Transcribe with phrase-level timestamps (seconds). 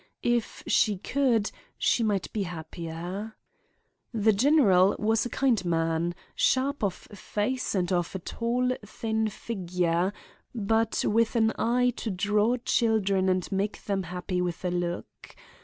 [0.23, 3.35] If she could she might be happier.
[4.11, 10.11] "The general was a kindly man, sharp of face and of a tall thin figure,
[10.55, 15.35] but with an eye to draw children and make them happy with a look.